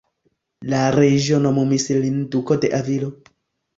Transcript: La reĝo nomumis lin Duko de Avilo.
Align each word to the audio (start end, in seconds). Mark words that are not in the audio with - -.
La 0.73 0.79
reĝo 0.95 1.39
nomumis 1.45 1.87
lin 2.07 2.19
Duko 2.37 2.59
de 2.65 2.73
Avilo. 2.83 3.13